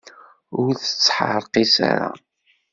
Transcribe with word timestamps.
Ur 0.61 0.71
tettḥerqis 0.81 1.75
ara. 1.91 2.09